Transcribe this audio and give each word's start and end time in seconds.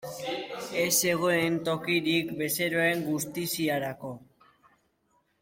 Ez 0.83 0.93
zegoen 0.93 1.59
tokirik 1.67 2.33
bezeroen 2.41 3.05
gutiziarako. 3.11 4.13